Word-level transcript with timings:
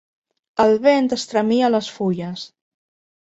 El 0.63 0.71
vent 0.85 1.09
estremia 1.17 1.69
les 1.73 1.91
fulles. 1.99 2.47